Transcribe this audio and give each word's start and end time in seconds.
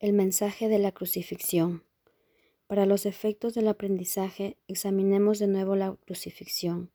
El 0.00 0.12
mensaje 0.12 0.68
de 0.68 0.78
la 0.78 0.92
crucifixión. 0.92 1.82
Para 2.68 2.86
los 2.86 3.04
efectos 3.04 3.54
del 3.54 3.66
aprendizaje, 3.66 4.56
examinemos 4.68 5.40
de 5.40 5.48
nuevo 5.48 5.74
la 5.74 5.96
crucifixión. 6.06 6.92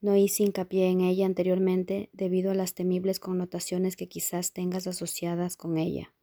No 0.00 0.16
hice 0.16 0.42
hincapié 0.42 0.88
en 0.88 1.02
ella 1.02 1.24
anteriormente 1.24 2.10
debido 2.12 2.50
a 2.50 2.54
las 2.56 2.74
temibles 2.74 3.20
connotaciones 3.20 3.94
que 3.94 4.08
quizás 4.08 4.52
tengas 4.52 4.88
asociadas 4.88 5.56
con 5.56 5.78
ella. 5.78 6.14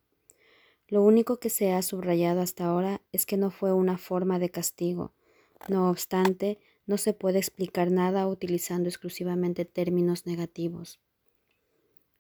Lo 0.89 1.03
único 1.03 1.39
que 1.39 1.49
se 1.49 1.71
ha 1.71 1.81
subrayado 1.81 2.41
hasta 2.41 2.65
ahora 2.65 3.01
es 3.13 3.25
que 3.25 3.37
no 3.37 3.49
fue 3.49 3.71
una 3.71 3.97
forma 3.97 4.39
de 4.39 4.49
castigo. 4.49 5.13
No 5.69 5.89
obstante, 5.89 6.59
no 6.85 6.97
se 6.97 7.13
puede 7.13 7.39
explicar 7.39 7.91
nada 7.91 8.27
utilizando 8.27 8.89
exclusivamente 8.89 9.63
términos 9.63 10.25
negativos. 10.25 10.99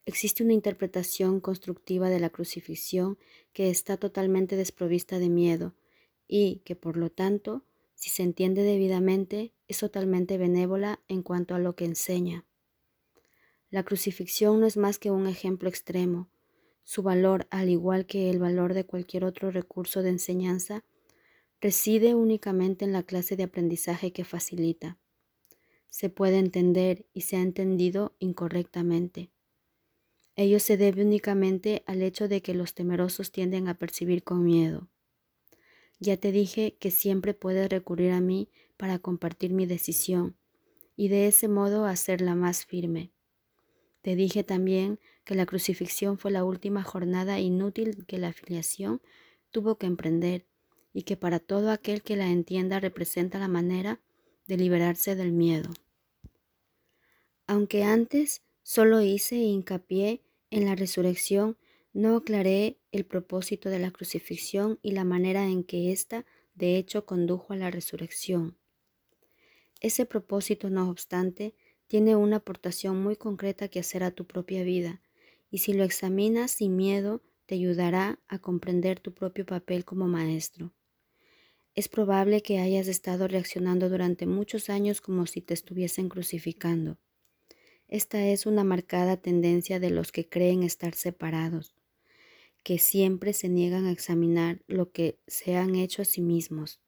Existe 0.05 0.43
una 0.43 0.53
interpretación 0.53 1.39
constructiva 1.39 2.09
de 2.09 2.19
la 2.19 2.29
crucifixión 2.29 3.17
que 3.53 3.69
está 3.69 3.95
totalmente 3.95 4.57
desprovista 4.57 5.17
de 5.17 5.29
miedo 5.29 5.75
y 6.27 6.61
que 6.65 6.75
por 6.75 6.97
lo 6.97 7.09
tanto, 7.09 7.63
si 7.95 8.09
se 8.09 8.23
entiende 8.23 8.63
debidamente, 8.63 9.53
es 9.69 9.77
totalmente 9.79 10.37
benévola 10.37 10.99
en 11.07 11.23
cuanto 11.23 11.55
a 11.55 11.59
lo 11.59 11.75
que 11.75 11.85
enseña. 11.85 12.45
La 13.69 13.83
crucifixión 13.83 14.59
no 14.59 14.67
es 14.67 14.75
más 14.75 14.99
que 14.99 15.09
un 15.09 15.25
ejemplo 15.25 15.69
extremo. 15.69 16.29
Su 16.83 17.01
valor, 17.01 17.47
al 17.49 17.69
igual 17.69 18.05
que 18.05 18.29
el 18.29 18.39
valor 18.39 18.73
de 18.73 18.85
cualquier 18.85 19.23
otro 19.23 19.51
recurso 19.51 20.01
de 20.01 20.09
enseñanza, 20.09 20.83
reside 21.61 22.13
únicamente 22.13 22.83
en 22.83 22.91
la 22.91 23.03
clase 23.03 23.37
de 23.37 23.43
aprendizaje 23.43 24.11
que 24.11 24.25
facilita. 24.25 24.97
Se 25.89 26.09
puede 26.09 26.39
entender 26.39 27.05
y 27.13 27.21
se 27.21 27.37
ha 27.37 27.41
entendido 27.41 28.15
incorrectamente. 28.19 29.31
Ello 30.35 30.59
se 30.59 30.77
debe 30.77 31.03
únicamente 31.03 31.83
al 31.85 32.01
hecho 32.01 32.27
de 32.27 32.41
que 32.41 32.55
los 32.55 32.73
temerosos 32.73 33.31
tienden 33.31 33.67
a 33.67 33.77
percibir 33.77 34.23
con 34.23 34.43
miedo. 34.43 34.87
Ya 35.99 36.17
te 36.17 36.31
dije 36.31 36.75
que 36.79 36.89
siempre 36.89 37.33
puedes 37.33 37.69
recurrir 37.69 38.11
a 38.11 38.19
mí 38.19 38.49
para 38.75 38.97
compartir 38.97 39.53
mi 39.53 39.67
decisión 39.67 40.35
y 40.95 41.07
de 41.07 41.27
ese 41.27 41.47
modo 41.47 41.85
hacerla 41.85 42.33
más 42.33 42.65
firme. 42.65 43.11
Te 44.01 44.15
dije 44.15 44.43
también 44.43 44.99
que 45.23 45.35
la 45.35 45.45
crucifixión 45.45 46.17
fue 46.17 46.31
la 46.31 46.43
última 46.43 46.83
jornada 46.83 47.39
inútil 47.39 48.05
que 48.07 48.17
la 48.17 48.29
afiliación 48.29 49.01
tuvo 49.51 49.77
que 49.77 49.85
emprender 49.85 50.45
y 50.93 51.03
que 51.03 51.15
para 51.15 51.39
todo 51.39 51.71
aquel 51.71 52.01
que 52.01 52.15
la 52.15 52.29
entienda 52.29 52.79
representa 52.79 53.39
la 53.39 53.47
manera 53.47 54.01
de 54.47 54.57
liberarse 54.57 55.15
del 55.15 55.31
miedo. 55.31 55.69
Aunque 57.45 57.83
antes 57.83 58.41
Solo 58.63 59.01
hice 59.01 59.35
hincapié 59.35 60.21
en 60.53 60.65
la 60.65 60.75
resurrección, 60.75 61.57
no 61.93 62.15
aclaré 62.15 62.77
el 62.91 63.05
propósito 63.05 63.69
de 63.69 63.79
la 63.79 63.89
crucifixión 63.89 64.77
y 64.83 64.91
la 64.91 65.03
manera 65.03 65.47
en 65.47 65.63
que 65.63 65.91
ésta, 65.91 66.25
de 66.53 66.77
hecho, 66.77 67.05
condujo 67.07 67.53
a 67.53 67.55
la 67.55 67.71
resurrección. 67.71 68.55
Ese 69.81 70.05
propósito, 70.05 70.69
no 70.69 70.91
obstante, 70.91 71.55
tiene 71.87 72.15
una 72.15 72.37
aportación 72.37 73.01
muy 73.01 73.15
concreta 73.15 73.67
que 73.67 73.79
hacer 73.79 74.03
a 74.03 74.11
tu 74.11 74.25
propia 74.25 74.63
vida, 74.63 75.01
y 75.49 75.57
si 75.57 75.73
lo 75.73 75.83
examinas 75.83 76.51
sin 76.51 76.75
miedo, 76.75 77.23
te 77.47 77.55
ayudará 77.55 78.19
a 78.27 78.37
comprender 78.37 78.99
tu 78.99 79.11
propio 79.11 79.47
papel 79.47 79.85
como 79.85 80.07
maestro. 80.07 80.71
Es 81.73 81.89
probable 81.89 82.43
que 82.43 82.59
hayas 82.59 82.87
estado 82.87 83.27
reaccionando 83.27 83.89
durante 83.89 84.27
muchos 84.27 84.69
años 84.69 85.01
como 85.01 85.25
si 85.25 85.41
te 85.41 85.55
estuviesen 85.55 86.09
crucificando. 86.09 86.99
Esta 87.93 88.25
es 88.25 88.47
una 88.47 88.63
marcada 88.63 89.17
tendencia 89.17 89.79
de 89.79 89.91
los 89.91 90.11
que 90.11 90.27
creen 90.27 90.63
estar 90.63 90.95
separados, 90.95 91.75
que 92.63 92.79
siempre 92.79 93.33
se 93.33 93.49
niegan 93.49 93.85
a 93.85 93.91
examinar 93.91 94.63
lo 94.65 94.91
que 94.91 95.19
se 95.27 95.57
han 95.57 95.75
hecho 95.75 96.01
a 96.01 96.05
sí 96.05 96.19
mismos. 96.19 96.81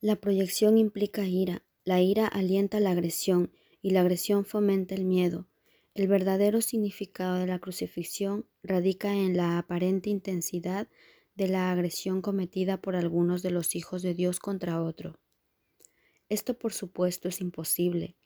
La 0.00 0.16
proyección 0.16 0.78
implica 0.78 1.26
ira, 1.26 1.66
la 1.84 2.00
ira 2.00 2.26
alienta 2.26 2.80
la 2.80 2.92
agresión 2.92 3.52
y 3.82 3.90
la 3.90 4.00
agresión 4.00 4.46
fomenta 4.46 4.94
el 4.94 5.04
miedo. 5.04 5.50
El 5.94 6.08
verdadero 6.08 6.62
significado 6.62 7.36
de 7.36 7.46
la 7.46 7.58
crucifixión 7.58 8.46
radica 8.62 9.14
en 9.14 9.36
la 9.36 9.58
aparente 9.58 10.08
intensidad 10.08 10.88
de 11.34 11.48
la 11.48 11.70
agresión 11.70 12.22
cometida 12.22 12.80
por 12.80 12.96
algunos 12.96 13.42
de 13.42 13.50
los 13.50 13.74
hijos 13.74 14.00
de 14.00 14.14
Dios 14.14 14.40
contra 14.40 14.82
otro. 14.82 15.20
Esto 16.30 16.56
por 16.56 16.72
supuesto 16.72 17.28
es 17.28 17.42
imposible, 17.42 18.16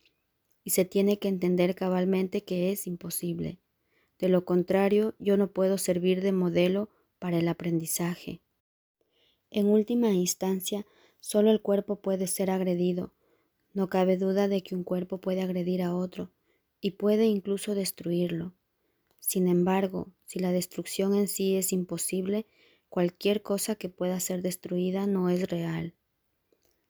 y 0.65 0.71
se 0.71 0.85
tiene 0.85 1.19
que 1.19 1.29
entender 1.29 1.75
cabalmente 1.75 2.45
que 2.45 2.71
es 2.73 2.87
imposible. 2.87 3.59
De 4.19 4.29
lo 4.29 4.45
contrario, 4.45 5.15
yo 5.19 5.37
no 5.37 5.53
puedo 5.53 5.79
servir 5.79 6.23
de 6.23 6.33
modelo 6.33 6.91
para 7.19 7.39
el 7.39 7.49
aprendizaje. 7.49 8.41
En 9.51 9.67
última 9.67 10.11
instancia, 10.13 10.87
solo 11.21 11.51
el 11.51 11.63
cuerpo 11.63 12.01
puede 12.01 12.27
ser 12.27 12.51
agredido. 12.51 13.15
No 13.73 13.89
cabe 13.89 14.17
duda 14.17 14.49
de 14.49 14.63
que 14.63 14.75
un 14.75 14.85
cuerpo 14.85 15.19
puede 15.19 15.43
agredir 15.43 15.83
a 15.83 15.95
otro 15.95 16.31
y 16.81 16.93
puede 16.93 17.27
incluso 17.27 17.75
destruirlo. 17.75 18.55
Sin 19.21 19.49
embargo, 19.49 20.13
si 20.25 20.39
la 20.39 20.53
destrucción 20.53 21.15
en 21.15 21.29
sí 21.29 21.57
es 21.57 21.73
imposible, 21.73 22.47
cualquier 22.89 23.43
cosa 23.43 23.75
que 23.75 23.89
pueda 23.89 24.21
ser 24.21 24.43
destruida 24.43 25.07
no 25.07 25.29
es 25.29 25.49
real. 25.49 25.95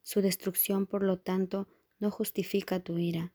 Su 0.03 0.23
destrucción, 0.23 0.87
por 0.87 1.03
lo 1.03 1.19
tanto, 1.19 1.69
no 1.99 2.11
justifica 2.11 2.81
tu 2.81 2.99
ira. 2.99 3.33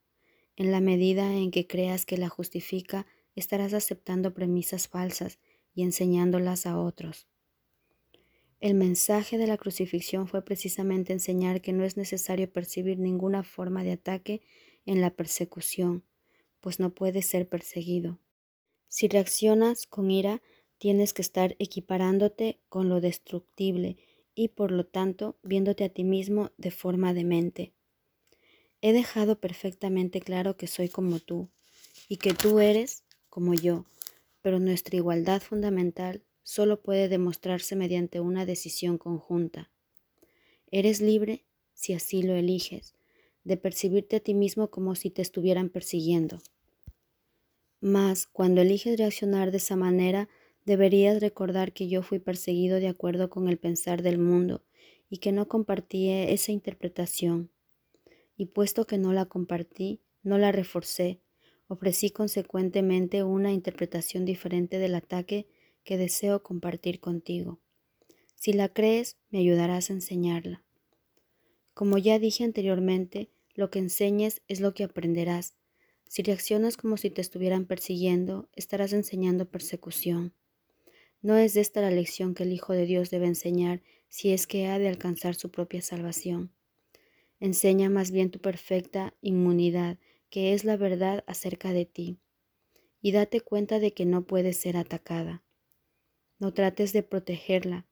En 0.55 0.71
la 0.71 0.81
medida 0.81 1.33
en 1.33 1.51
que 1.51 1.67
creas 1.67 2.05
que 2.05 2.17
la 2.17 2.29
justifica, 2.29 3.07
estarás 3.35 3.73
aceptando 3.73 4.33
premisas 4.33 4.87
falsas 4.87 5.39
y 5.73 5.83
enseñándolas 5.83 6.65
a 6.65 6.79
otros. 6.79 7.27
El 8.59 8.75
mensaje 8.75 9.37
de 9.37 9.47
la 9.47 9.57
crucifixión 9.57 10.27
fue 10.27 10.45
precisamente 10.45 11.11
enseñar 11.11 11.61
que 11.61 11.73
no 11.73 11.83
es 11.83 11.97
necesario 11.97 12.49
percibir 12.49 12.97
ninguna 12.99 13.43
forma 13.43 13.83
de 13.83 13.93
ataque 13.93 14.41
en 14.85 15.01
la 15.01 15.09
persecución, 15.09 16.03
pues 16.61 16.79
no 16.79 16.93
puedes 16.93 17.25
ser 17.25 17.49
perseguido. 17.49 18.19
Si 18.87 19.07
reaccionas 19.07 19.85
con 19.85 20.11
ira, 20.11 20.41
tienes 20.77 21.13
que 21.13 21.23
estar 21.23 21.55
equiparándote 21.59 22.61
con 22.69 22.89
lo 22.89 23.01
destructible 23.01 23.97
y 24.35 24.49
por 24.49 24.71
lo 24.71 24.85
tanto 24.85 25.37
viéndote 25.43 25.83
a 25.83 25.89
ti 25.89 26.03
mismo 26.03 26.51
de 26.57 26.71
forma 26.71 27.13
demente. 27.13 27.73
He 28.85 28.91
dejado 28.91 29.39
perfectamente 29.39 30.19
claro 30.19 30.57
que 30.57 30.67
soy 30.67 30.89
como 30.89 31.21
tú 31.21 31.49
y 32.09 32.17
que 32.17 32.33
tú 32.33 32.59
eres 32.59 33.05
como 33.29 33.53
yo, 33.53 33.85
pero 34.41 34.59
nuestra 34.59 34.97
igualdad 34.97 35.41
fundamental 35.41 36.21
solo 36.41 36.81
puede 36.81 37.07
demostrarse 37.07 37.77
mediante 37.77 38.19
una 38.19 38.45
decisión 38.45 38.97
conjunta. 38.97 39.71
Eres 40.69 40.99
libre, 40.99 41.45
si 41.73 41.93
así 41.93 42.23
lo 42.23 42.35
eliges, 42.35 42.93
de 43.45 43.55
percibirte 43.55 44.17
a 44.17 44.19
ti 44.19 44.33
mismo 44.33 44.69
como 44.69 44.95
si 44.95 45.09
te 45.09 45.21
estuvieran 45.21 45.69
persiguiendo. 45.69 46.39
Mas, 47.79 48.27
cuando 48.27 48.59
eliges 48.59 48.97
reaccionar 48.97 49.51
de 49.51 49.57
esa 49.59 49.77
manera, 49.77 50.27
deberías 50.65 51.21
recordar 51.21 51.71
que 51.71 51.87
yo 51.87 52.03
fui 52.03 52.19
perseguido 52.19 52.81
de 52.81 52.89
acuerdo 52.89 53.29
con 53.29 53.47
el 53.47 53.57
pensar 53.57 54.01
del 54.01 54.17
mundo 54.17 54.65
y 55.09 55.19
que 55.19 55.31
no 55.31 55.47
compartí 55.47 56.09
esa 56.09 56.51
interpretación 56.51 57.52
y 58.35 58.47
puesto 58.47 58.85
que 58.85 58.97
no 58.97 59.13
la 59.13 59.25
compartí, 59.25 60.01
no 60.23 60.37
la 60.37 60.51
reforcé, 60.51 61.21
ofrecí 61.67 62.11
consecuentemente 62.11 63.23
una 63.23 63.51
interpretación 63.51 64.25
diferente 64.25 64.79
del 64.79 64.95
ataque 64.95 65.47
que 65.83 65.97
deseo 65.97 66.43
compartir 66.43 66.99
contigo. 66.99 67.59
Si 68.35 68.53
la 68.53 68.69
crees, 68.69 69.17
me 69.29 69.39
ayudarás 69.39 69.89
a 69.89 69.93
enseñarla. 69.93 70.63
Como 71.73 71.97
ya 71.97 72.19
dije 72.19 72.43
anteriormente, 72.43 73.29
lo 73.55 73.69
que 73.69 73.79
enseñes 73.79 74.41
es 74.47 74.59
lo 74.59 74.73
que 74.73 74.83
aprenderás. 74.83 75.55
Si 76.07 76.21
reaccionas 76.21 76.77
como 76.77 76.97
si 76.97 77.09
te 77.09 77.21
estuvieran 77.21 77.65
persiguiendo, 77.65 78.49
estarás 78.55 78.93
enseñando 78.93 79.49
persecución. 79.49 80.33
No 81.21 81.37
es 81.37 81.55
esta 81.55 81.81
la 81.81 81.89
lección 81.89 82.33
que 82.35 82.43
el 82.43 82.51
Hijo 82.51 82.73
de 82.73 82.85
Dios 82.85 83.09
debe 83.09 83.27
enseñar 83.27 83.81
si 84.09 84.31
es 84.31 84.45
que 84.45 84.67
ha 84.67 84.77
de 84.77 84.89
alcanzar 84.89 85.35
su 85.35 85.49
propia 85.49 85.81
salvación. 85.81 86.51
Enseña 87.43 87.89
más 87.89 88.11
bien 88.11 88.31
tu 88.31 88.39
perfecta 88.39 89.13
inmunidad, 89.19 89.97
que 90.29 90.53
es 90.53 90.63
la 90.63 90.77
verdad 90.77 91.25
acerca 91.27 91.73
de 91.73 91.85
ti, 91.85 92.17
y 93.01 93.11
date 93.11 93.41
cuenta 93.41 93.79
de 93.79 93.93
que 93.93 94.05
no 94.05 94.25
puedes 94.25 94.55
ser 94.55 94.77
atacada. 94.77 95.43
No 96.39 96.53
trates 96.53 96.93
de 96.93 97.03
protegerla, 97.03 97.85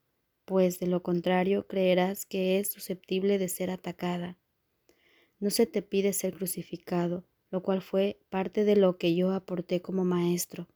pues 0.46 0.80
de 0.80 0.88
lo 0.88 1.04
contrario 1.04 1.68
creerás 1.68 2.26
que 2.26 2.60
es 2.60 2.72
susceptible 2.72 3.40
de 3.40 3.50
ser 3.50 3.72
atacada. 3.72 4.38
No 5.42 5.50
se 5.50 5.66
te 5.66 5.82
pide 5.82 6.14
ser 6.14 6.34
crucificado, 6.34 7.26
lo 7.50 7.62
cual 7.62 7.82
fue 7.82 8.22
parte 8.30 8.64
de 8.64 8.78
lo 8.78 8.98
que 8.98 9.16
yo 9.16 9.34
aporté 9.34 9.82
como 9.82 10.06
maestro. 10.06 10.70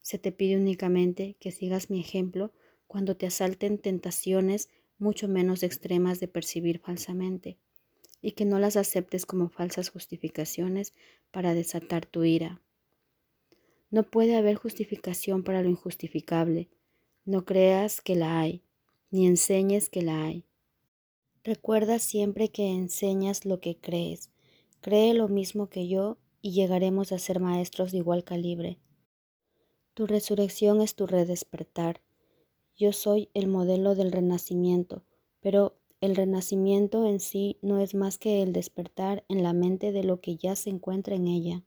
Se 0.00 0.18
te 0.18 0.32
pide 0.32 0.56
únicamente 0.56 1.36
que 1.38 1.52
sigas 1.52 1.90
mi 1.90 2.00
ejemplo 2.00 2.52
cuando 2.88 3.16
te 3.16 3.26
asalten 3.26 3.78
tentaciones 3.78 4.68
mucho 4.98 5.28
menos 5.28 5.62
extremas 5.62 6.18
de 6.18 6.26
percibir 6.26 6.80
falsamente 6.80 7.60
y 8.22 8.32
que 8.32 8.44
no 8.44 8.58
las 8.58 8.76
aceptes 8.76 9.26
como 9.26 9.48
falsas 9.48 9.90
justificaciones 9.90 10.94
para 11.30 11.54
desatar 11.54 12.06
tu 12.06 12.24
ira. 12.24 12.60
No 13.90 14.04
puede 14.04 14.36
haber 14.36 14.56
justificación 14.56 15.42
para 15.42 15.62
lo 15.62 15.68
injustificable. 15.68 16.68
No 17.24 17.44
creas 17.44 18.00
que 18.00 18.14
la 18.14 18.40
hay, 18.40 18.62
ni 19.10 19.26
enseñes 19.26 19.88
que 19.88 20.02
la 20.02 20.24
hay. 20.24 20.44
Recuerda 21.42 21.98
siempre 21.98 22.50
que 22.50 22.70
enseñas 22.70 23.44
lo 23.44 23.60
que 23.60 23.78
crees. 23.78 24.30
Cree 24.80 25.14
lo 25.14 25.28
mismo 25.28 25.68
que 25.68 25.88
yo 25.88 26.18
y 26.42 26.52
llegaremos 26.52 27.12
a 27.12 27.18
ser 27.18 27.40
maestros 27.40 27.92
de 27.92 27.98
igual 27.98 28.24
calibre. 28.24 28.78
Tu 29.94 30.06
resurrección 30.06 30.80
es 30.80 30.94
tu 30.94 31.06
redespertar. 31.06 32.00
Yo 32.76 32.92
soy 32.92 33.28
el 33.34 33.48
modelo 33.48 33.94
del 33.94 34.12
renacimiento, 34.12 35.02
pero 35.40 35.79
el 36.00 36.16
renacimiento 36.16 37.06
en 37.06 37.20
sí 37.20 37.58
no 37.60 37.78
es 37.78 37.94
más 37.94 38.16
que 38.16 38.42
el 38.42 38.52
despertar 38.52 39.24
en 39.28 39.42
la 39.42 39.52
mente 39.52 39.92
de 39.92 40.02
lo 40.02 40.20
que 40.20 40.36
ya 40.36 40.56
se 40.56 40.70
encuentra 40.70 41.14
en 41.14 41.28
ella. 41.28 41.62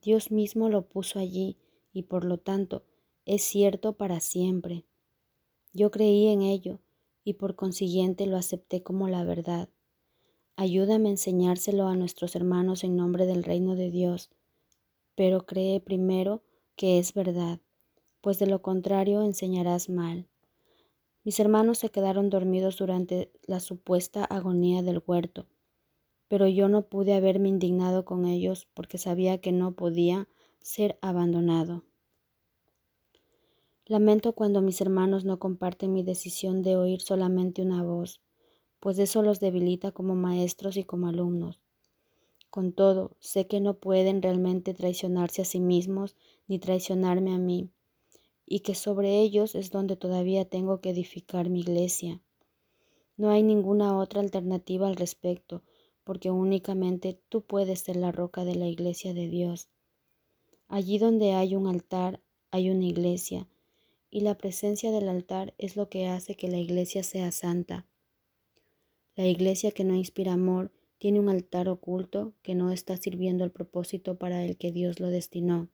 Dios 0.00 0.30
mismo 0.30 0.68
lo 0.68 0.88
puso 0.88 1.18
allí 1.18 1.58
y 1.92 2.04
por 2.04 2.24
lo 2.24 2.38
tanto 2.38 2.84
es 3.26 3.42
cierto 3.42 3.94
para 3.94 4.20
siempre. 4.20 4.84
Yo 5.72 5.90
creí 5.90 6.28
en 6.28 6.42
ello 6.42 6.80
y 7.22 7.34
por 7.34 7.54
consiguiente 7.54 8.24
lo 8.26 8.36
acepté 8.36 8.82
como 8.82 9.08
la 9.08 9.24
verdad. 9.24 9.68
Ayúdame 10.54 11.08
a 11.08 11.12
enseñárselo 11.12 11.88
a 11.88 11.96
nuestros 11.96 12.34
hermanos 12.34 12.82
en 12.82 12.96
nombre 12.96 13.26
del 13.26 13.44
reino 13.44 13.74
de 13.74 13.90
Dios, 13.90 14.30
pero 15.14 15.44
cree 15.44 15.80
primero 15.80 16.42
que 16.76 16.98
es 16.98 17.12
verdad, 17.12 17.60
pues 18.22 18.38
de 18.38 18.46
lo 18.46 18.62
contrario 18.62 19.22
enseñarás 19.22 19.90
mal. 19.90 20.28
Mis 21.26 21.40
hermanos 21.40 21.78
se 21.78 21.88
quedaron 21.88 22.30
dormidos 22.30 22.76
durante 22.76 23.32
la 23.48 23.58
supuesta 23.58 24.24
agonía 24.24 24.82
del 24.82 25.02
huerto, 25.04 25.46
pero 26.28 26.46
yo 26.46 26.68
no 26.68 26.82
pude 26.82 27.14
haberme 27.14 27.48
indignado 27.48 28.04
con 28.04 28.26
ellos 28.26 28.68
porque 28.74 28.96
sabía 28.96 29.38
que 29.38 29.50
no 29.50 29.72
podía 29.72 30.28
ser 30.60 30.96
abandonado. 31.00 31.82
Lamento 33.86 34.34
cuando 34.34 34.62
mis 34.62 34.80
hermanos 34.80 35.24
no 35.24 35.40
comparten 35.40 35.92
mi 35.92 36.04
decisión 36.04 36.62
de 36.62 36.76
oír 36.76 37.00
solamente 37.00 37.60
una 37.60 37.82
voz, 37.82 38.20
pues 38.78 38.96
eso 39.00 39.20
los 39.20 39.40
debilita 39.40 39.90
como 39.90 40.14
maestros 40.14 40.76
y 40.76 40.84
como 40.84 41.08
alumnos. 41.08 41.58
Con 42.50 42.72
todo, 42.72 43.16
sé 43.18 43.48
que 43.48 43.58
no 43.60 43.74
pueden 43.74 44.22
realmente 44.22 44.74
traicionarse 44.74 45.42
a 45.42 45.44
sí 45.44 45.58
mismos 45.58 46.14
ni 46.46 46.60
traicionarme 46.60 47.34
a 47.34 47.38
mí, 47.38 47.68
y 48.46 48.60
que 48.60 48.74
sobre 48.74 49.20
ellos 49.20 49.54
es 49.54 49.70
donde 49.70 49.96
todavía 49.96 50.44
tengo 50.44 50.80
que 50.80 50.90
edificar 50.90 51.50
mi 51.50 51.60
iglesia. 51.60 52.22
No 53.16 53.30
hay 53.30 53.42
ninguna 53.42 53.98
otra 53.98 54.20
alternativa 54.20 54.86
al 54.86 54.96
respecto, 54.96 55.62
porque 56.04 56.30
únicamente 56.30 57.20
tú 57.28 57.42
puedes 57.42 57.80
ser 57.80 57.96
la 57.96 58.12
roca 58.12 58.44
de 58.44 58.54
la 58.54 58.68
iglesia 58.68 59.12
de 59.12 59.28
Dios. 59.28 59.68
Allí 60.68 60.98
donde 60.98 61.32
hay 61.32 61.56
un 61.56 61.66
altar, 61.66 62.22
hay 62.50 62.70
una 62.70 62.84
iglesia, 62.84 63.48
y 64.10 64.20
la 64.20 64.38
presencia 64.38 64.92
del 64.92 65.08
altar 65.08 65.54
es 65.58 65.76
lo 65.76 65.88
que 65.88 66.06
hace 66.06 66.36
que 66.36 66.48
la 66.48 66.58
iglesia 66.58 67.02
sea 67.02 67.32
santa. 67.32 67.86
La 69.16 69.26
iglesia 69.26 69.72
que 69.72 69.84
no 69.84 69.94
inspira 69.94 70.34
amor 70.34 70.70
tiene 70.98 71.20
un 71.20 71.28
altar 71.28 71.68
oculto 71.68 72.34
que 72.42 72.54
no 72.54 72.70
está 72.70 72.96
sirviendo 72.96 73.44
al 73.44 73.50
propósito 73.50 74.16
para 74.16 74.44
el 74.44 74.56
que 74.56 74.72
Dios 74.72 75.00
lo 75.00 75.08
destinó. 75.08 75.68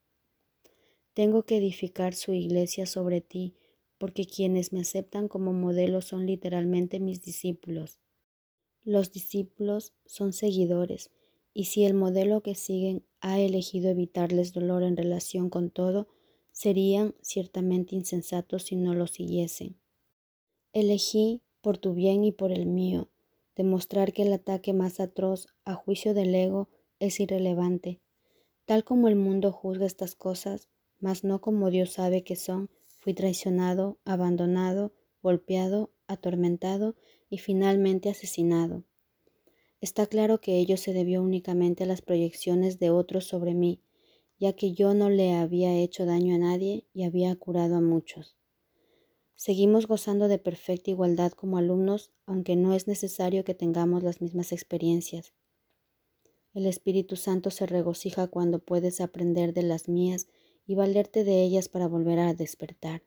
Tengo 1.14 1.42
que 1.44 1.58
edificar 1.58 2.14
su 2.14 2.32
iglesia 2.32 2.86
sobre 2.86 3.20
ti, 3.20 3.54
porque 3.98 4.26
quienes 4.26 4.72
me 4.72 4.80
aceptan 4.80 5.28
como 5.28 5.52
modelo 5.52 6.00
son 6.00 6.26
literalmente 6.26 7.00
mis 7.00 7.22
discípulos. 7.22 8.00
Los 8.82 9.12
discípulos 9.12 9.92
son 10.06 10.32
seguidores, 10.32 11.10
y 11.54 11.66
si 11.66 11.84
el 11.84 11.94
modelo 11.94 12.42
que 12.42 12.54
siguen 12.54 13.04
ha 13.20 13.38
elegido 13.38 13.90
evitarles 13.90 14.52
dolor 14.52 14.82
en 14.82 14.96
relación 14.96 15.50
con 15.50 15.70
todo, 15.70 16.08
serían 16.50 17.14
ciertamente 17.20 17.94
insensatos 17.94 18.64
si 18.64 18.76
no 18.76 18.94
lo 18.94 19.06
siguiesen. 19.06 19.76
Elegí, 20.72 21.42
por 21.60 21.78
tu 21.78 21.94
bien 21.94 22.24
y 22.24 22.32
por 22.32 22.50
el 22.50 22.66
mío, 22.66 23.08
demostrar 23.54 24.12
que 24.12 24.22
el 24.22 24.32
ataque 24.32 24.72
más 24.72 24.98
atroz 24.98 25.46
a 25.64 25.74
juicio 25.74 26.14
del 26.14 26.34
ego 26.34 26.68
es 26.98 27.20
irrelevante. 27.20 28.00
Tal 28.64 28.82
como 28.82 29.08
el 29.08 29.16
mundo 29.16 29.52
juzga 29.52 29.86
estas 29.86 30.14
cosas, 30.14 30.68
mas 31.02 31.24
no 31.24 31.42
como 31.42 31.68
Dios 31.68 31.90
sabe 31.90 32.22
que 32.22 32.36
son, 32.36 32.70
fui 33.00 33.12
traicionado, 33.12 33.98
abandonado, 34.04 34.92
golpeado, 35.22 35.90
atormentado 36.06 36.94
y 37.28 37.38
finalmente 37.38 38.08
asesinado. 38.08 38.84
Está 39.80 40.06
claro 40.06 40.40
que 40.40 40.58
ello 40.58 40.76
se 40.76 40.92
debió 40.92 41.20
únicamente 41.20 41.82
a 41.82 41.86
las 41.86 42.02
proyecciones 42.02 42.78
de 42.78 42.90
otros 42.90 43.26
sobre 43.26 43.52
mí, 43.52 43.82
ya 44.38 44.52
que 44.52 44.72
yo 44.72 44.94
no 44.94 45.10
le 45.10 45.34
había 45.34 45.74
hecho 45.74 46.06
daño 46.06 46.36
a 46.36 46.38
nadie 46.38 46.86
y 46.94 47.02
había 47.02 47.34
curado 47.34 47.76
a 47.76 47.80
muchos. 47.80 48.36
Seguimos 49.34 49.88
gozando 49.88 50.28
de 50.28 50.38
perfecta 50.38 50.92
igualdad 50.92 51.32
como 51.32 51.58
alumnos, 51.58 52.12
aunque 52.26 52.54
no 52.54 52.74
es 52.74 52.86
necesario 52.86 53.42
que 53.42 53.54
tengamos 53.54 54.04
las 54.04 54.20
mismas 54.20 54.52
experiencias. 54.52 55.32
El 56.54 56.66
Espíritu 56.66 57.16
Santo 57.16 57.50
se 57.50 57.66
regocija 57.66 58.28
cuando 58.28 58.60
puedes 58.60 59.00
aprender 59.00 59.52
de 59.52 59.62
las 59.62 59.88
mías 59.88 60.28
y 60.66 60.74
valerte 60.74 61.24
de 61.24 61.42
ellas 61.42 61.68
para 61.68 61.88
volver 61.88 62.18
a 62.18 62.34
despertar. 62.34 63.02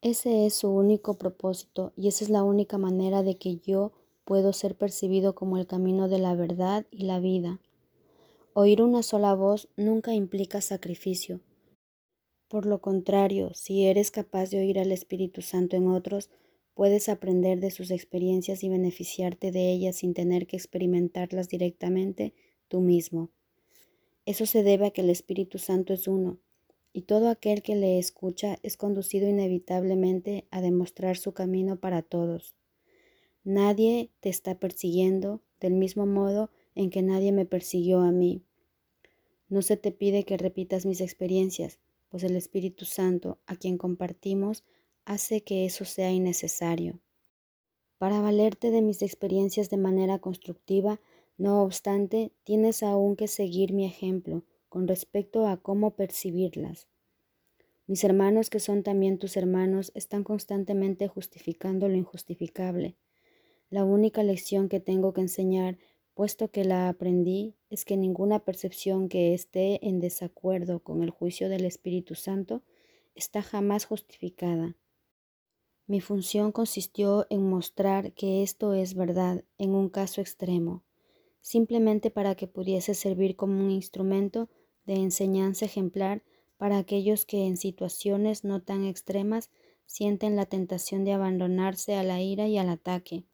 Ese 0.00 0.46
es 0.46 0.54
su 0.54 0.70
único 0.70 1.18
propósito 1.18 1.92
y 1.96 2.08
esa 2.08 2.24
es 2.24 2.30
la 2.30 2.44
única 2.44 2.78
manera 2.78 3.22
de 3.22 3.36
que 3.36 3.56
yo 3.56 3.92
puedo 4.24 4.52
ser 4.52 4.76
percibido 4.76 5.34
como 5.34 5.58
el 5.58 5.66
camino 5.66 6.08
de 6.08 6.18
la 6.18 6.34
verdad 6.34 6.86
y 6.90 7.04
la 7.04 7.18
vida. 7.18 7.60
Oír 8.52 8.82
una 8.82 9.02
sola 9.02 9.34
voz 9.34 9.68
nunca 9.76 10.14
implica 10.14 10.60
sacrificio. 10.60 11.40
Por 12.48 12.64
lo 12.64 12.80
contrario, 12.80 13.52
si 13.54 13.86
eres 13.86 14.10
capaz 14.10 14.50
de 14.50 14.58
oír 14.58 14.78
al 14.78 14.92
Espíritu 14.92 15.42
Santo 15.42 15.76
en 15.76 15.88
otros, 15.88 16.30
puedes 16.74 17.08
aprender 17.08 17.58
de 17.60 17.70
sus 17.70 17.90
experiencias 17.90 18.62
y 18.62 18.68
beneficiarte 18.68 19.50
de 19.50 19.72
ellas 19.72 19.96
sin 19.96 20.14
tener 20.14 20.46
que 20.46 20.56
experimentarlas 20.56 21.48
directamente 21.48 22.34
tú 22.68 22.80
mismo. 22.80 23.30
Eso 24.26 24.46
se 24.46 24.62
debe 24.62 24.86
a 24.86 24.90
que 24.90 25.00
el 25.00 25.10
Espíritu 25.10 25.58
Santo 25.58 25.92
es 25.92 26.06
uno, 26.06 26.38
y 26.92 27.02
todo 27.02 27.28
aquel 27.28 27.62
que 27.62 27.76
le 27.76 27.98
escucha 27.98 28.58
es 28.62 28.76
conducido 28.76 29.28
inevitablemente 29.28 30.46
a 30.50 30.60
demostrar 30.60 31.16
su 31.16 31.32
camino 31.32 31.76
para 31.76 32.02
todos. 32.02 32.56
Nadie 33.44 34.10
te 34.20 34.28
está 34.28 34.58
persiguiendo 34.58 35.40
del 35.60 35.74
mismo 35.74 36.06
modo 36.06 36.50
en 36.74 36.90
que 36.90 37.02
nadie 37.02 37.32
me 37.32 37.46
persiguió 37.46 38.00
a 38.00 38.12
mí. 38.12 38.42
No 39.48 39.62
se 39.62 39.76
te 39.76 39.92
pide 39.92 40.24
que 40.24 40.36
repitas 40.36 40.86
mis 40.86 41.00
experiencias, 41.00 41.78
pues 42.08 42.24
el 42.24 42.36
Espíritu 42.36 42.84
Santo, 42.84 43.38
a 43.46 43.56
quien 43.56 43.78
compartimos, 43.78 44.64
hace 45.04 45.42
que 45.42 45.64
eso 45.64 45.84
sea 45.84 46.12
innecesario. 46.12 47.00
Para 47.98 48.20
valerte 48.20 48.70
de 48.70 48.82
mis 48.82 49.02
experiencias 49.02 49.70
de 49.70 49.76
manera 49.76 50.18
constructiva, 50.18 51.00
no 51.36 51.62
obstante, 51.62 52.32
tienes 52.44 52.82
aún 52.82 53.16
que 53.16 53.26
seguir 53.26 53.72
mi 53.72 53.84
ejemplo, 53.86 54.44
con 54.68 54.88
respecto 54.88 55.46
a 55.46 55.56
cómo 55.56 55.96
percibirlas. 55.96 56.88
Mis 57.86 58.04
hermanos, 58.04 58.50
que 58.50 58.60
son 58.60 58.82
también 58.82 59.18
tus 59.18 59.36
hermanos, 59.36 59.92
están 59.94 60.22
constantemente 60.22 61.08
justificando 61.08 61.88
lo 61.88 61.96
injustificable. 61.96 62.96
La 63.70 63.84
única 63.84 64.22
lección 64.22 64.68
que 64.68 64.78
tengo 64.78 65.14
que 65.14 65.22
enseñar, 65.22 65.78
puesto 66.12 66.50
que 66.50 66.64
la 66.64 66.88
aprendí, 66.88 67.54
es 67.70 67.86
que 67.86 67.96
ninguna 67.96 68.40
percepción 68.40 69.08
que 69.08 69.32
esté 69.32 69.86
en 69.86 70.00
desacuerdo 70.00 70.80
con 70.80 71.02
el 71.02 71.10
juicio 71.10 71.48
del 71.48 71.64
Espíritu 71.64 72.14
Santo 72.14 72.62
está 73.14 73.42
jamás 73.42 73.86
justificada. 73.86 74.76
Mi 75.86 76.02
función 76.02 76.52
consistió 76.52 77.26
en 77.30 77.48
mostrar 77.48 78.12
que 78.12 78.42
esto 78.42 78.74
es 78.74 78.94
verdad 78.94 79.44
en 79.56 79.70
un 79.70 79.88
caso 79.88 80.20
extremo, 80.20 80.82
simplemente 81.40 82.10
para 82.10 82.34
que 82.34 82.46
pudiese 82.46 82.92
servir 82.92 83.36
como 83.36 83.64
un 83.64 83.70
instrumento 83.70 84.50
de 84.88 84.94
enseñanza 84.94 85.66
ejemplar 85.66 86.22
para 86.56 86.78
aquellos 86.78 87.26
que 87.26 87.46
en 87.46 87.58
situaciones 87.58 88.42
no 88.42 88.62
tan 88.62 88.86
extremas 88.86 89.50
sienten 89.84 90.34
la 90.34 90.46
tentación 90.46 91.04
de 91.04 91.12
abandonarse 91.12 91.94
a 91.94 92.02
la 92.02 92.22
ira 92.22 92.48
y 92.48 92.56
al 92.56 92.70
ataque. 92.70 93.24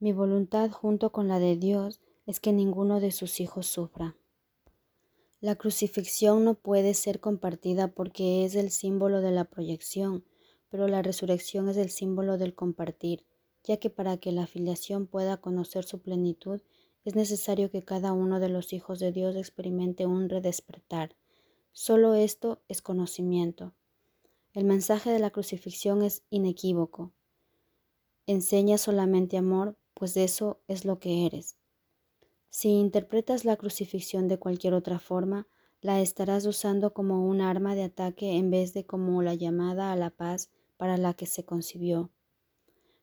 Mi 0.00 0.12
voluntad 0.12 0.72
junto 0.72 1.12
con 1.12 1.28
la 1.28 1.38
de 1.38 1.56
Dios 1.56 2.00
es 2.26 2.40
que 2.40 2.52
ninguno 2.52 2.98
de 2.98 3.12
sus 3.12 3.38
hijos 3.38 3.68
sufra. 3.68 4.16
La 5.40 5.54
crucifixión 5.54 6.44
no 6.44 6.54
puede 6.54 6.94
ser 6.94 7.20
compartida 7.20 7.86
porque 7.86 8.44
es 8.44 8.56
el 8.56 8.72
símbolo 8.72 9.20
de 9.20 9.30
la 9.30 9.44
proyección, 9.44 10.24
pero 10.68 10.88
la 10.88 11.00
resurrección 11.00 11.68
es 11.68 11.76
el 11.76 11.90
símbolo 11.90 12.38
del 12.38 12.56
compartir, 12.56 13.24
ya 13.62 13.76
que 13.76 13.88
para 13.88 14.16
que 14.16 14.32
la 14.32 14.44
afiliación 14.44 15.06
pueda 15.06 15.36
conocer 15.36 15.84
su 15.84 16.00
plenitud 16.00 16.60
es 17.04 17.16
necesario 17.16 17.70
que 17.70 17.82
cada 17.82 18.12
uno 18.12 18.38
de 18.40 18.48
los 18.48 18.72
hijos 18.72 18.98
de 18.98 19.12
Dios 19.12 19.36
experimente 19.36 20.06
un 20.06 20.28
redespertar. 20.28 21.16
Solo 21.72 22.14
esto 22.14 22.60
es 22.68 22.82
conocimiento. 22.82 23.72
El 24.52 24.64
mensaje 24.64 25.10
de 25.10 25.18
la 25.18 25.30
crucifixión 25.30 26.02
es 26.02 26.22
inequívoco. 26.30 27.12
Enseña 28.26 28.78
solamente 28.78 29.36
amor, 29.36 29.76
pues 29.94 30.16
eso 30.16 30.60
es 30.68 30.84
lo 30.84 30.98
que 30.98 31.26
eres. 31.26 31.56
Si 32.50 32.68
interpretas 32.68 33.44
la 33.44 33.56
crucifixión 33.56 34.28
de 34.28 34.38
cualquier 34.38 34.74
otra 34.74 34.98
forma, 34.98 35.46
la 35.80 36.00
estarás 36.00 36.46
usando 36.46 36.92
como 36.92 37.26
un 37.26 37.40
arma 37.40 37.74
de 37.74 37.84
ataque 37.84 38.36
en 38.36 38.50
vez 38.50 38.74
de 38.74 38.84
como 38.84 39.22
la 39.22 39.34
llamada 39.34 39.90
a 39.90 39.96
la 39.96 40.10
paz 40.10 40.50
para 40.76 40.96
la 40.98 41.14
que 41.14 41.26
se 41.26 41.44
concibió. 41.44 42.10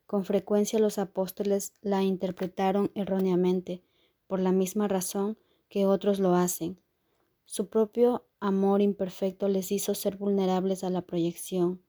Con 0.06 0.24
frecuencia 0.24 0.78
los 0.78 0.98
apóstoles 0.98 1.74
la 1.82 2.02
interpretaron 2.02 2.90
erróneamente, 2.94 3.82
por 4.30 4.38
la 4.38 4.52
misma 4.52 4.86
razón 4.86 5.36
que 5.68 5.86
otros 5.86 6.20
lo 6.20 6.36
hacen. 6.36 6.78
Su 7.46 7.66
propio 7.66 8.28
amor 8.38 8.80
imperfecto 8.80 9.48
les 9.48 9.72
hizo 9.72 9.96
ser 9.96 10.16
vulnerables 10.16 10.84
a 10.84 10.90
la 10.90 11.02
proyección 11.02 11.82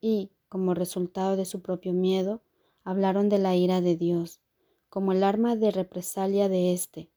y, 0.00 0.30
como 0.48 0.72
resultado 0.72 1.36
de 1.36 1.44
su 1.44 1.60
propio 1.60 1.92
miedo, 1.92 2.40
hablaron 2.84 3.28
de 3.28 3.36
la 3.36 3.54
ira 3.54 3.82
de 3.82 3.96
Dios, 3.96 4.40
como 4.88 5.12
el 5.12 5.22
arma 5.22 5.56
de 5.56 5.72
represalia 5.72 6.48
de 6.48 6.72
éste. 6.72 7.10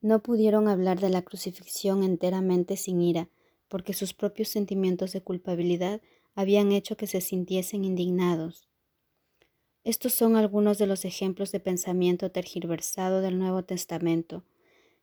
No 0.00 0.22
pudieron 0.22 0.68
hablar 0.68 1.00
de 1.00 1.10
la 1.10 1.22
crucifixión 1.22 2.04
enteramente 2.04 2.76
sin 2.76 3.00
ira, 3.00 3.28
porque 3.66 3.92
sus 3.92 4.14
propios 4.14 4.50
sentimientos 4.50 5.10
de 5.10 5.20
culpabilidad 5.20 6.00
habían 6.36 6.70
hecho 6.70 6.96
que 6.96 7.08
se 7.08 7.20
sintiesen 7.20 7.84
indignados. 7.84 8.69
Estos 9.82 10.12
son 10.12 10.36
algunos 10.36 10.78
de 10.78 10.86
los 10.86 11.04
ejemplos 11.04 11.52
de 11.52 11.60
pensamiento 11.60 12.30
tergiversado 12.30 13.22
del 13.22 13.38
Nuevo 13.38 13.64
Testamento. 13.64 14.44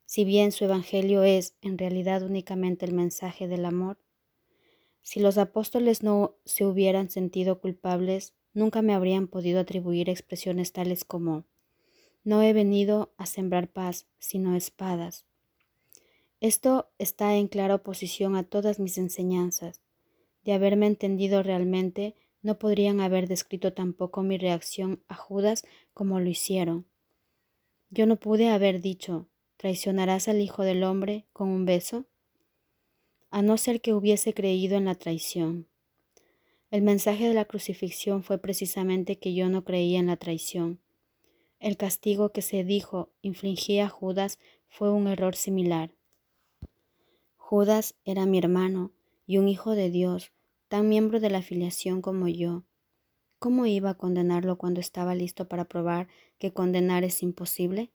Si 0.06 0.24
bien 0.24 0.52
su 0.52 0.66
Evangelio 0.66 1.24
es, 1.24 1.56
en 1.62 1.78
realidad, 1.78 2.24
únicamente 2.24 2.86
el 2.86 2.94
mensaje 2.94 3.48
del 3.48 3.66
amor, 3.66 3.98
si 5.02 5.20
los 5.20 5.38
apóstoles 5.38 6.04
no 6.04 6.36
se 6.46 6.66
hubieran 6.66 7.10
sentido 7.10 7.60
culpables, 7.60 8.34
nunca 8.54 8.82
me 8.82 8.94
habrían 8.94 9.28
podido 9.28 9.62
atribuir 9.62 10.10
expresiones 10.10 10.74
tales 10.74 11.06
como 11.06 11.46
no 12.24 12.44
he 12.44 12.52
venido 12.52 13.14
a 13.16 13.26
sembrar 13.26 13.70
paz, 13.70 14.06
sino 14.20 14.54
espadas. 14.58 15.26
Esto 16.42 16.90
está 16.98 17.36
en 17.36 17.48
clara 17.48 17.76
oposición 17.76 18.36
a 18.36 18.44
todas 18.44 18.80
mis 18.80 18.98
enseñanzas. 18.98 19.82
De 20.44 20.52
haberme 20.52 20.88
entendido 20.88 21.42
realmente, 21.42 22.16
no 22.48 22.58
podrían 22.58 23.02
haber 23.02 23.28
descrito 23.28 23.74
tampoco 23.74 24.24
mi 24.24 24.38
reacción 24.38 25.04
a 25.10 25.16
Judas 25.16 25.66
como 25.94 26.22
lo 26.22 26.30
hicieron. 26.30 26.86
Yo 27.90 28.06
no 28.06 28.16
pude 28.16 28.48
haber 28.48 28.80
dicho, 28.80 29.28
¿traicionarás 29.58 30.30
al 30.30 30.40
Hijo 30.40 30.64
del 30.64 30.86
Hombre 30.86 31.26
con 31.34 31.50
un 31.50 31.66
beso? 31.66 32.06
A 33.32 33.42
no 33.42 33.58
ser 33.58 33.82
que 33.82 33.94
hubiese 33.94 34.34
creído 34.34 34.78
en 34.78 34.86
la 34.86 34.96
traición. 34.96 35.68
El 36.72 36.84
mensaje 36.84 37.28
de 37.28 37.34
la 37.34 37.44
crucifixión 37.44 38.24
fue 38.24 38.38
precisamente 38.38 39.20
que 39.20 39.34
yo 39.34 39.50
no 39.50 39.66
creía 39.66 40.00
en 40.00 40.08
la 40.08 40.16
traición. 40.16 40.80
El 41.60 41.76
castigo 41.76 42.32
que 42.32 42.42
se 42.42 42.64
dijo 42.64 43.10
infligía 43.22 43.88
a 43.88 43.90
Judas 43.90 44.40
fue 44.70 44.90
un 44.90 45.08
error 45.08 45.36
similar. 45.36 45.92
Judas 47.36 47.96
era 48.06 48.26
mi 48.26 48.38
hermano 48.38 48.94
y 49.26 49.38
un 49.38 49.50
hijo 49.50 49.76
de 49.76 49.90
Dios, 49.90 50.32
tan 50.68 50.90
miembro 50.90 51.20
de 51.20 51.30
la 51.30 51.42
filiación 51.42 52.02
como 52.02 52.28
yo. 52.28 52.66
¿Cómo 53.40 53.66
iba 53.66 53.92
a 53.92 53.98
condenarlo 53.98 54.58
cuando 54.58 54.80
estaba 54.80 55.16
listo 55.16 55.48
para 55.48 55.66
probar 55.66 56.08
que 56.40 56.54
condenar 56.54 57.04
es 57.04 57.24
imposible? 57.24 57.92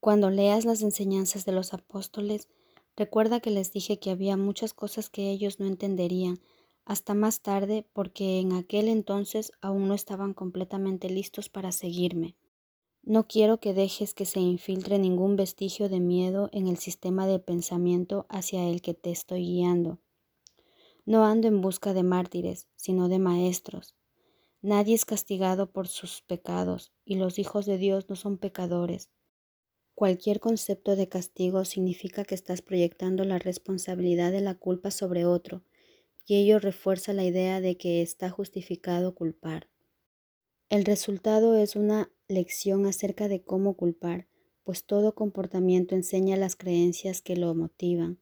Cuando 0.00 0.30
leas 0.30 0.64
las 0.64 0.82
enseñanzas 0.82 1.44
de 1.44 1.52
los 1.52 1.74
apóstoles, 1.74 2.48
recuerda 2.96 3.40
que 3.40 3.50
les 3.50 3.72
dije 3.72 3.98
que 3.98 4.10
había 4.10 4.36
muchas 4.36 4.74
cosas 4.74 5.10
que 5.10 5.30
ellos 5.30 5.60
no 5.60 5.66
entenderían 5.66 6.40
hasta 6.84 7.14
más 7.14 7.40
tarde 7.40 7.86
porque 7.92 8.40
en 8.40 8.52
aquel 8.52 8.88
entonces 8.88 9.52
aún 9.60 9.86
no 9.86 9.94
estaban 9.94 10.34
completamente 10.34 11.08
listos 11.08 11.48
para 11.48 11.70
seguirme. 11.70 12.36
No 13.04 13.26
quiero 13.26 13.60
que 13.60 13.74
dejes 13.74 14.14
que 14.14 14.26
se 14.26 14.40
infiltre 14.40 14.98
ningún 14.98 15.36
vestigio 15.36 15.88
de 15.88 16.00
miedo 16.00 16.48
en 16.52 16.68
el 16.68 16.78
sistema 16.78 17.26
de 17.26 17.38
pensamiento 17.38 18.26
hacia 18.28 18.68
el 18.68 18.80
que 18.80 18.94
te 18.94 19.10
estoy 19.10 19.44
guiando. 19.44 19.98
No 21.04 21.24
ando 21.24 21.48
en 21.48 21.60
busca 21.60 21.94
de 21.94 22.04
mártires, 22.04 22.68
sino 22.76 23.08
de 23.08 23.18
maestros. 23.18 23.96
Nadie 24.60 24.94
es 24.94 25.04
castigado 25.04 25.72
por 25.72 25.88
sus 25.88 26.22
pecados, 26.22 26.92
y 27.04 27.16
los 27.16 27.40
hijos 27.40 27.66
de 27.66 27.76
Dios 27.78 28.08
no 28.08 28.14
son 28.14 28.38
pecadores. 28.38 29.10
Cualquier 29.94 30.38
concepto 30.38 30.94
de 30.94 31.08
castigo 31.08 31.64
significa 31.64 32.24
que 32.24 32.36
estás 32.36 32.62
proyectando 32.62 33.24
la 33.24 33.38
responsabilidad 33.38 34.32
de 34.32 34.40
la 34.40 34.54
culpa 34.54 34.92
sobre 34.92 35.26
otro, 35.26 35.64
y 36.24 36.36
ello 36.36 36.60
refuerza 36.60 37.12
la 37.12 37.24
idea 37.24 37.60
de 37.60 37.76
que 37.76 38.00
está 38.00 38.30
justificado 38.30 39.14
culpar. 39.14 39.68
El 40.70 40.84
resultado 40.84 41.56
es 41.56 41.76
una 41.76 42.10
lección 42.28 42.86
acerca 42.86 43.28
de 43.28 43.42
cómo 43.42 43.74
culpar, 43.76 44.28
pues 44.64 44.86
todo 44.86 45.14
comportamiento 45.14 45.94
enseña 45.94 46.36
las 46.36 46.56
creencias 46.56 47.20
que 47.20 47.36
lo 47.36 47.54
motivan. 47.54 48.21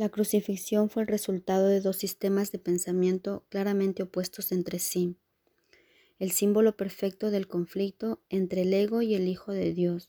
La 0.00 0.08
crucifixión 0.08 0.88
fue 0.88 1.02
el 1.02 1.08
resultado 1.08 1.66
de 1.66 1.82
dos 1.82 1.96
sistemas 1.96 2.52
de 2.52 2.58
pensamiento 2.58 3.44
claramente 3.50 4.02
opuestos 4.02 4.50
entre 4.50 4.78
sí, 4.78 5.18
el 6.18 6.30
símbolo 6.30 6.74
perfecto 6.74 7.30
del 7.30 7.46
conflicto 7.46 8.22
entre 8.30 8.62
el 8.62 8.72
ego 8.72 9.02
y 9.02 9.14
el 9.14 9.28
Hijo 9.28 9.52
de 9.52 9.74
Dios. 9.74 10.08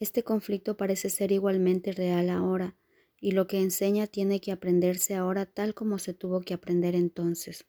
Este 0.00 0.22
conflicto 0.22 0.78
parece 0.78 1.10
ser 1.10 1.32
igualmente 1.32 1.92
real 1.92 2.30
ahora, 2.30 2.78
y 3.20 3.32
lo 3.32 3.46
que 3.46 3.60
enseña 3.60 4.06
tiene 4.06 4.40
que 4.40 4.52
aprenderse 4.52 5.14
ahora 5.14 5.44
tal 5.44 5.74
como 5.74 5.98
se 5.98 6.14
tuvo 6.14 6.40
que 6.40 6.54
aprender 6.54 6.94
entonces. 6.94 7.66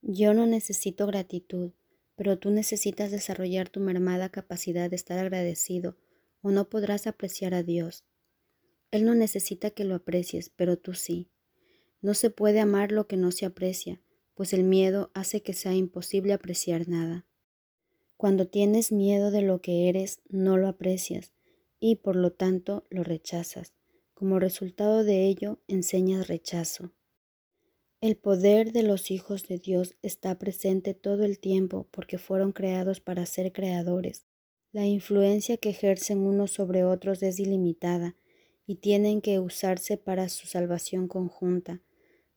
Yo 0.00 0.32
no 0.32 0.46
necesito 0.46 1.08
gratitud, 1.08 1.72
pero 2.14 2.38
tú 2.38 2.50
necesitas 2.50 3.10
desarrollar 3.10 3.68
tu 3.68 3.80
mermada 3.80 4.28
capacidad 4.28 4.90
de 4.90 4.94
estar 4.94 5.18
agradecido 5.18 5.96
o 6.40 6.52
no 6.52 6.68
podrás 6.68 7.08
apreciar 7.08 7.52
a 7.52 7.64
Dios. 7.64 8.04
Él 8.90 9.04
no 9.04 9.14
necesita 9.14 9.70
que 9.70 9.84
lo 9.84 9.94
aprecies, 9.94 10.50
pero 10.50 10.76
tú 10.76 10.94
sí. 10.94 11.28
No 12.00 12.14
se 12.14 12.30
puede 12.30 12.60
amar 12.60 12.92
lo 12.92 13.06
que 13.06 13.16
no 13.16 13.32
se 13.32 13.46
aprecia, 13.46 14.00
pues 14.34 14.52
el 14.52 14.64
miedo 14.64 15.10
hace 15.14 15.42
que 15.42 15.54
sea 15.54 15.74
imposible 15.74 16.32
apreciar 16.32 16.88
nada. 16.88 17.26
Cuando 18.16 18.46
tienes 18.46 18.92
miedo 18.92 19.30
de 19.30 19.42
lo 19.42 19.60
que 19.60 19.88
eres, 19.88 20.20
no 20.28 20.56
lo 20.56 20.68
aprecias 20.68 21.32
y 21.80 21.96
por 21.96 22.16
lo 22.16 22.32
tanto 22.32 22.86
lo 22.90 23.02
rechazas. 23.04 23.74
Como 24.14 24.38
resultado 24.38 25.04
de 25.04 25.26
ello, 25.26 25.60
enseñas 25.68 26.28
rechazo. 26.28 26.92
El 28.00 28.16
poder 28.16 28.72
de 28.72 28.82
los 28.82 29.10
hijos 29.10 29.48
de 29.48 29.58
Dios 29.58 29.96
está 30.02 30.38
presente 30.38 30.94
todo 30.94 31.24
el 31.24 31.38
tiempo 31.38 31.88
porque 31.90 32.18
fueron 32.18 32.52
creados 32.52 33.00
para 33.00 33.26
ser 33.26 33.52
creadores. 33.52 34.26
La 34.70 34.86
influencia 34.86 35.56
que 35.56 35.70
ejercen 35.70 36.20
unos 36.20 36.50
sobre 36.52 36.84
otros 36.84 37.22
es 37.22 37.40
ilimitada 37.40 38.16
y 38.66 38.76
tienen 38.76 39.20
que 39.20 39.38
usarse 39.38 39.96
para 39.96 40.28
su 40.28 40.46
salvación 40.46 41.08
conjunta. 41.08 41.80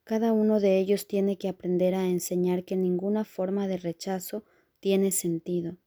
Cada 0.04 0.32
uno 0.32 0.60
de 0.60 0.80
ellos 0.80 1.08
tiene 1.08 1.38
que 1.38 1.50
aprender 1.50 1.96
a 1.96 2.08
enseñar 2.08 2.64
que 2.64 2.76
ninguna 2.76 3.26
forma 3.26 3.68
de 3.68 3.78
rechazo 3.78 4.44
tiene 4.80 5.12
sentido. 5.12 5.78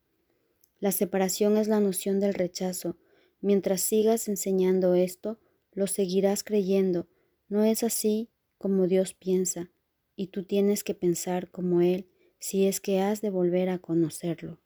La 0.81 0.93
separación 0.93 1.57
es 1.57 1.69
la 1.69 1.81
noción 1.81 2.21
del 2.21 2.35
rechazo. 2.35 2.97
Mientras 3.41 3.81
sigas 3.81 4.29
enseñando 4.29 4.95
esto, 4.95 5.39
lo 5.73 5.87
seguirás 5.87 6.45
creyendo. 6.45 7.09
¿No 7.49 7.65
es 7.65 7.83
así 7.83 8.29
como 8.63 8.87
Dios 8.87 9.13
piensa, 9.13 9.73
y 10.15 10.29
tú 10.29 10.45
tienes 10.45 10.85
que 10.85 10.95
pensar 10.95 11.51
como 11.51 11.81
Él 11.81 12.07
si 12.39 12.69
es 12.69 12.81
que 12.81 13.01
has 13.01 13.21
de 13.21 13.31
volver 13.31 13.69
a 13.69 13.81
conocerlo. 13.81 14.62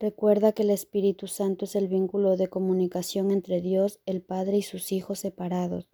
Recuerda 0.00 0.52
que 0.52 0.62
el 0.62 0.70
Espíritu 0.70 1.28
Santo 1.28 1.66
es 1.66 1.76
el 1.76 1.88
vínculo 1.88 2.36
de 2.36 2.48
comunicación 2.48 3.30
entre 3.30 3.60
Dios, 3.60 4.00
el 4.06 4.22
Padre 4.22 4.58
y 4.58 4.62
sus 4.62 4.90
hijos 4.90 5.20
separados. 5.20 5.88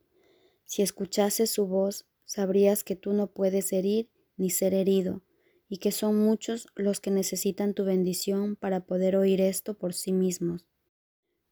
Si 0.64 0.82
escuchases 0.82 1.50
su 1.50 1.66
voz, 1.66 2.06
sabrías 2.24 2.82
que 2.82 2.96
tú 2.96 3.12
no 3.12 3.26
puedes 3.26 3.72
herir 3.72 4.08
ni 4.36 4.50
ser 4.50 4.72
herido, 4.72 5.22
y 5.68 5.78
que 5.78 5.92
son 5.92 6.18
muchos 6.18 6.66
los 6.74 7.00
que 7.00 7.10
necesitan 7.10 7.74
tu 7.74 7.84
bendición 7.84 8.56
para 8.56 8.86
poder 8.86 9.16
oír 9.16 9.40
esto 9.40 9.76
por 9.76 9.92
sí 9.92 10.12
mismos. 10.12 10.66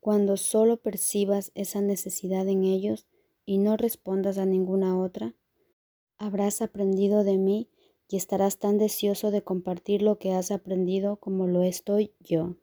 Cuando 0.01 0.37
solo 0.37 0.79
percibas 0.79 1.53
esa 1.55 1.83
necesidad 1.83 2.49
en 2.49 2.65
ellos 2.65 3.07
y 3.45 3.59
no 3.59 3.77
respondas 3.77 4.39
a 4.39 4.47
ninguna 4.47 4.99
otra, 4.99 5.35
habrás 6.17 6.63
aprendido 6.63 7.25
de 7.25 7.37
mí 7.37 7.69
y 8.09 8.17
estarás 8.17 8.59
tan 8.59 8.79
deseoso 8.79 9.31
de 9.31 9.43
compartir 9.43 10.03
lo 10.03 10.19
que 10.19 10.33
has 10.33 10.51
aprendido 10.51 11.17
como 11.17 11.47
lo 11.47 11.63
estoy 11.63 12.13
yo. 12.21 12.57